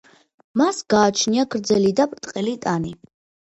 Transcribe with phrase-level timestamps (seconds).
[0.61, 2.99] მას გააჩნია გრძელი და ბრტყელი ტანი.